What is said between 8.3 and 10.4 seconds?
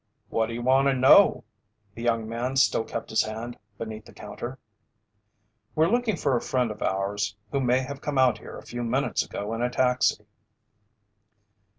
here a few minutes ago in a taxi."